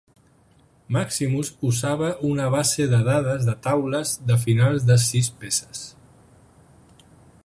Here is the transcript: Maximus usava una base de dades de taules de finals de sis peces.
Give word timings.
Maximus 0.95 1.51
usava 1.71 2.07
una 2.29 2.47
base 2.55 2.87
de 2.93 3.01
dades 3.09 3.45
de 3.51 3.55
taules 3.67 4.13
de 4.31 4.41
finals 4.47 4.87
de 4.91 4.97
sis 5.05 5.33
peces. 5.43 5.85